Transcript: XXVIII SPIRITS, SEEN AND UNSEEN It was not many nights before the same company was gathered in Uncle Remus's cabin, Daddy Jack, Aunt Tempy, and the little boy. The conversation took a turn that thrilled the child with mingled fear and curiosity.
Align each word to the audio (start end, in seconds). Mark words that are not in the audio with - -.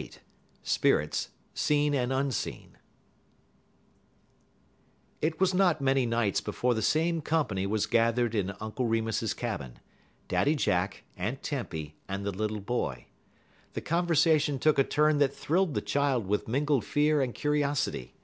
XXVIII 0.00 0.20
SPIRITS, 0.62 1.28
SEEN 1.52 1.92
AND 1.92 2.10
UNSEEN 2.10 2.78
It 5.20 5.38
was 5.38 5.52
not 5.52 5.82
many 5.82 6.06
nights 6.06 6.40
before 6.40 6.72
the 6.72 6.80
same 6.80 7.20
company 7.20 7.66
was 7.66 7.84
gathered 7.84 8.34
in 8.34 8.54
Uncle 8.62 8.86
Remus's 8.86 9.34
cabin, 9.34 9.78
Daddy 10.26 10.54
Jack, 10.54 11.04
Aunt 11.18 11.42
Tempy, 11.42 11.96
and 12.08 12.24
the 12.24 12.32
little 12.32 12.60
boy. 12.60 13.08
The 13.74 13.82
conversation 13.82 14.58
took 14.58 14.78
a 14.78 14.84
turn 14.84 15.18
that 15.18 15.34
thrilled 15.36 15.74
the 15.74 15.82
child 15.82 16.26
with 16.26 16.48
mingled 16.48 16.86
fear 16.86 17.20
and 17.20 17.34
curiosity. 17.34 18.14